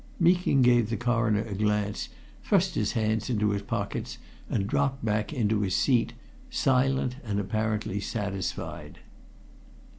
[0.19, 2.09] Meeking gave the Coroner a glance,
[2.43, 4.17] thrust his hands into his pockets,
[4.49, 6.13] and dropped back into his seat
[6.49, 8.97] silent and apparently satisfied.